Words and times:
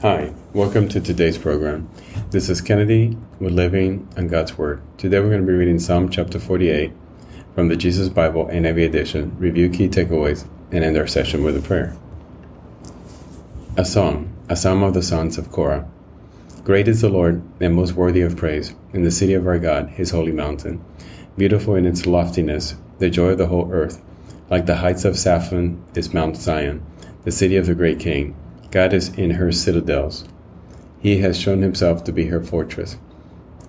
Hi, 0.00 0.32
welcome 0.52 0.88
to 0.90 1.00
today's 1.00 1.38
program. 1.38 1.90
This 2.30 2.48
is 2.48 2.60
Kennedy 2.60 3.16
with 3.40 3.52
Living 3.52 4.08
on 4.16 4.28
God's 4.28 4.56
Word. 4.56 4.80
Today 4.96 5.18
we're 5.18 5.30
going 5.30 5.40
to 5.40 5.46
be 5.46 5.58
reading 5.58 5.80
Psalm 5.80 6.08
chapter 6.08 6.38
48 6.38 6.92
from 7.56 7.66
the 7.66 7.74
Jesus 7.74 8.08
Bible 8.08 8.46
NIV 8.46 8.86
edition, 8.86 9.36
review 9.40 9.68
key 9.68 9.88
takeaways, 9.88 10.48
and 10.70 10.84
end 10.84 10.96
our 10.96 11.08
session 11.08 11.42
with 11.42 11.56
a 11.56 11.60
prayer. 11.60 11.96
A 13.76 13.84
song, 13.84 14.32
a 14.48 14.54
psalm 14.54 14.84
of 14.84 14.94
the 14.94 15.02
sons 15.02 15.36
of 15.36 15.50
Korah. 15.50 15.90
Great 16.62 16.86
is 16.86 17.00
the 17.00 17.08
Lord 17.08 17.42
and 17.60 17.74
most 17.74 17.94
worthy 17.94 18.20
of 18.20 18.36
praise 18.36 18.76
in 18.92 19.02
the 19.02 19.10
city 19.10 19.34
of 19.34 19.48
our 19.48 19.58
God, 19.58 19.88
his 19.88 20.10
holy 20.10 20.30
mountain. 20.30 20.80
Beautiful 21.36 21.74
in 21.74 21.86
its 21.86 22.06
loftiness, 22.06 22.76
the 23.00 23.10
joy 23.10 23.30
of 23.30 23.38
the 23.38 23.48
whole 23.48 23.68
earth. 23.72 24.00
Like 24.48 24.66
the 24.66 24.76
heights 24.76 25.04
of 25.04 25.14
Zaphon 25.14 25.80
is 25.96 26.14
Mount 26.14 26.36
Zion, 26.36 26.86
the 27.24 27.32
city 27.32 27.56
of 27.56 27.66
the 27.66 27.74
great 27.74 27.98
king. 27.98 28.36
God 28.70 28.92
is 28.92 29.08
in 29.10 29.30
her 29.32 29.50
citadels. 29.50 30.24
He 31.00 31.18
has 31.18 31.38
shown 31.38 31.62
himself 31.62 32.04
to 32.04 32.12
be 32.12 32.26
her 32.26 32.42
fortress. 32.42 32.98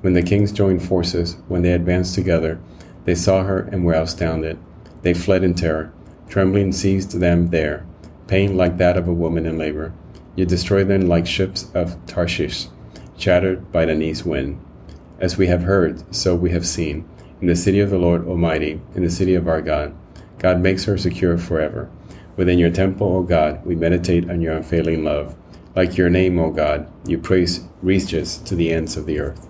When 0.01 0.13
the 0.13 0.23
kings 0.23 0.51
joined 0.51 0.83
forces, 0.83 1.37
when 1.47 1.61
they 1.61 1.73
advanced 1.73 2.15
together, 2.15 2.59
they 3.05 3.15
saw 3.15 3.43
her 3.43 3.59
and 3.71 3.85
were 3.85 3.93
astounded. 3.93 4.57
They 5.01 5.13
fled 5.13 5.43
in 5.43 5.53
terror. 5.53 5.93
Trembling 6.27 6.73
seized 6.73 7.19
them 7.19 7.47
there, 7.47 7.85
pain 8.27 8.55
like 8.55 8.77
that 8.77 8.97
of 8.97 9.07
a 9.07 9.13
woman 9.13 9.45
in 9.45 9.57
labor. 9.57 9.93
You 10.35 10.45
destroy 10.45 10.83
them 10.83 11.07
like 11.07 11.25
ships 11.25 11.71
of 11.73 11.97
Tarshish, 12.05 12.67
shattered 13.17 13.71
by 13.71 13.85
the 13.85 13.99
east 14.02 14.25
wind. 14.25 14.63
As 15.19 15.38
we 15.38 15.47
have 15.47 15.63
heard, 15.63 16.16
so 16.16 16.35
we 16.35 16.52
have 16.52 16.67
seen 16.67 17.07
in 17.41 17.47
the 17.47 17.55
city 17.55 17.79
of 17.79 17.89
the 17.89 17.97
Lord 17.97 18.27
Almighty, 18.27 18.79
in 18.95 19.03
the 19.03 19.09
city 19.09 19.33
of 19.35 19.47
our 19.47 19.61
God. 19.61 19.95
God 20.38 20.61
makes 20.61 20.85
her 20.85 20.97
secure 20.97 21.38
forever. 21.38 21.89
Within 22.35 22.59
your 22.59 22.69
temple, 22.69 23.07
O 23.15 23.23
God, 23.23 23.65
we 23.65 23.75
meditate 23.75 24.29
on 24.29 24.41
your 24.41 24.53
unfailing 24.53 25.03
love. 25.03 25.35
Like 25.75 25.97
your 25.97 26.09
name, 26.09 26.39
O 26.39 26.52
God, 26.52 26.91
you 27.05 27.17
praise 27.17 27.67
reaches 27.81 28.38
to 28.39 28.55
the 28.55 28.71
ends 28.71 28.97
of 28.97 29.05
the 29.05 29.19
earth. 29.19 29.47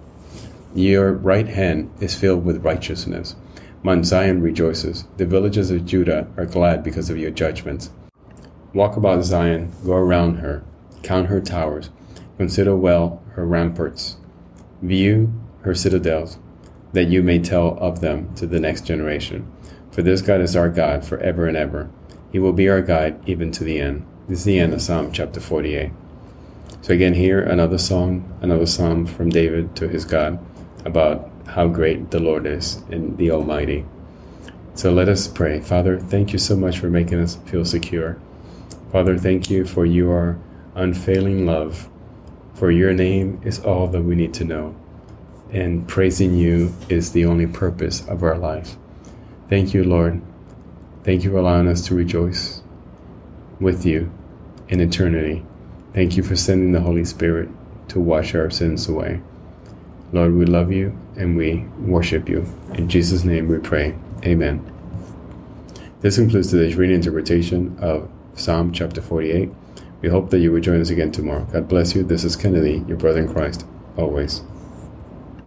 Your 0.75 1.13
right 1.13 1.47
hand 1.47 1.91
is 1.99 2.15
filled 2.15 2.45
with 2.45 2.63
righteousness. 2.63 3.35
Mount 3.81 4.05
Zion 4.05 4.41
rejoices. 4.41 5.05
The 5.17 5.25
villages 5.25 5.71
of 5.71 5.85
Judah 5.85 6.27
are 6.37 6.45
glad 6.45 6.83
because 6.83 7.09
of 7.09 7.17
your 7.17 7.31
judgments. 7.31 7.91
Walk 8.73 8.97
about 8.97 9.23
Zion, 9.23 9.71
go 9.85 9.93
around 9.93 10.35
her, 10.35 10.63
count 11.01 11.27
her 11.27 11.41
towers, 11.41 11.89
consider 12.37 12.75
well 12.75 13.23
her 13.33 13.45
ramparts, 13.45 14.17
view 14.81 15.33
her 15.61 15.73
citadels 15.73 16.37
that 16.93 17.07
you 17.07 17.21
may 17.21 17.39
tell 17.39 17.77
of 17.79 18.01
them 18.01 18.33
to 18.35 18.47
the 18.47 18.59
next 18.59 18.85
generation. 18.85 19.49
For 19.91 20.01
this 20.01 20.21
God 20.21 20.41
is 20.41 20.55
our 20.55 20.69
God 20.69 21.05
forever 21.05 21.47
and 21.47 21.57
ever. 21.57 21.89
He 22.31 22.39
will 22.39 22.53
be 22.53 22.69
our 22.69 22.81
guide 22.81 23.19
even 23.27 23.51
to 23.53 23.63
the 23.63 23.79
end. 23.79 24.05
This 24.27 24.39
is 24.39 24.45
the 24.45 24.59
end 24.59 24.73
of 24.73 24.81
Psalm 24.81 25.11
chapter 25.11 25.39
48. 25.39 25.91
So 26.81 26.93
again, 26.93 27.13
here 27.13 27.41
another 27.41 27.77
song, 27.77 28.23
another 28.41 28.65
psalm 28.65 29.05
from 29.05 29.29
David 29.29 29.75
to 29.77 29.87
his 29.87 30.05
God 30.05 30.39
about 30.85 31.29
how 31.47 31.67
great 31.67 32.11
the 32.11 32.19
Lord 32.19 32.45
is 32.45 32.77
and 32.91 33.17
the 33.17 33.31
Almighty. 33.31 33.85
So 34.75 34.91
let 34.91 35.09
us 35.09 35.27
pray. 35.27 35.59
Father, 35.59 35.99
thank 35.99 36.31
you 36.31 36.39
so 36.39 36.55
much 36.55 36.79
for 36.79 36.89
making 36.89 37.19
us 37.19 37.35
feel 37.45 37.65
secure. 37.65 38.19
Father, 38.91 39.17
thank 39.17 39.49
you 39.49 39.65
for 39.65 39.85
your 39.85 40.39
unfailing 40.75 41.45
love. 41.45 41.89
For 42.53 42.71
your 42.71 42.93
name 42.93 43.41
is 43.43 43.59
all 43.59 43.87
that 43.87 44.03
we 44.03 44.15
need 44.15 44.33
to 44.35 44.43
know 44.43 44.75
and 45.51 45.87
praising 45.87 46.35
you 46.35 46.73
is 46.89 47.11
the 47.11 47.25
only 47.25 47.47
purpose 47.47 48.07
of 48.07 48.23
our 48.23 48.37
life. 48.37 48.75
Thank 49.49 49.73
you, 49.73 49.83
Lord. 49.83 50.21
Thank 51.09 51.23
you 51.23 51.31
for 51.31 51.37
allowing 51.37 51.67
us 51.67 51.87
to 51.87 51.95
rejoice 51.95 52.61
with 53.59 53.83
you 53.83 54.11
in 54.67 54.79
eternity. 54.79 55.43
Thank 55.91 56.15
you 56.15 56.21
for 56.21 56.35
sending 56.35 56.71
the 56.71 56.81
Holy 56.81 57.03
Spirit 57.03 57.49
to 57.87 57.99
wash 57.99 58.35
our 58.35 58.51
sins 58.51 58.87
away. 58.87 59.19
Lord, 60.13 60.35
we 60.35 60.45
love 60.45 60.71
you 60.71 60.95
and 61.17 61.35
we 61.35 61.65
worship 61.79 62.29
you. 62.29 62.45
In 62.75 62.87
Jesus' 62.89 63.23
name 63.23 63.47
we 63.47 63.57
pray. 63.57 63.95
Amen. 64.23 64.63
This 66.01 66.17
concludes 66.17 66.51
today's 66.51 66.75
reading 66.75 66.97
interpretation 66.97 67.75
of 67.81 68.07
Psalm 68.35 68.71
chapter 68.71 69.01
48. 69.01 69.49
We 70.01 70.09
hope 70.09 70.29
that 70.29 70.41
you 70.41 70.51
will 70.51 70.61
join 70.61 70.79
us 70.79 70.91
again 70.91 71.11
tomorrow. 71.11 71.47
God 71.51 71.67
bless 71.67 71.95
you. 71.95 72.03
This 72.03 72.23
is 72.23 72.35
Kennedy, 72.35 72.85
your 72.87 72.97
brother 72.97 73.21
in 73.21 73.33
Christ, 73.33 73.65
always. 73.97 74.43